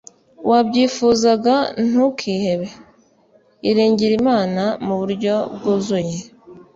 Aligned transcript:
wabyifuzaga 0.49 1.55
ntukihebe. 1.87 2.67
iringire 3.69 4.13
imana 4.21 4.63
mu 4.85 4.93
buryo 4.99 5.35
bwuzuye 5.55 6.17